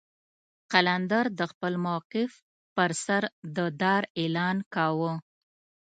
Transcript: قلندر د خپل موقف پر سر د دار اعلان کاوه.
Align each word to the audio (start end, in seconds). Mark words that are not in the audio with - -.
قلندر 0.71 1.25
د 1.39 1.41
خپل 1.51 1.73
موقف 1.85 2.31
پر 2.75 2.91
سر 3.05 3.23
د 3.55 3.57
دار 3.81 4.03
اعلان 4.21 4.57
کاوه. 4.73 5.13